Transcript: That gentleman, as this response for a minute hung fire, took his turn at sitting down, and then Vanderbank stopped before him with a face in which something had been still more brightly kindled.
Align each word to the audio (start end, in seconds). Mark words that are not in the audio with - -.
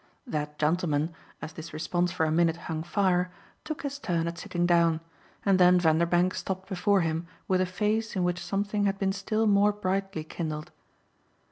That 0.25 0.57
gentleman, 0.57 1.13
as 1.43 1.53
this 1.53 1.73
response 1.73 2.11
for 2.11 2.25
a 2.25 2.31
minute 2.31 2.55
hung 2.65 2.81
fire, 2.81 3.31
took 3.63 3.83
his 3.83 3.99
turn 3.99 4.27
at 4.27 4.39
sitting 4.39 4.65
down, 4.65 4.99
and 5.45 5.59
then 5.59 5.79
Vanderbank 5.79 6.33
stopped 6.33 6.67
before 6.67 7.01
him 7.01 7.27
with 7.47 7.61
a 7.61 7.67
face 7.67 8.15
in 8.15 8.23
which 8.23 8.43
something 8.43 8.85
had 8.85 8.97
been 8.97 9.13
still 9.13 9.45
more 9.45 9.71
brightly 9.71 10.23
kindled. 10.23 10.71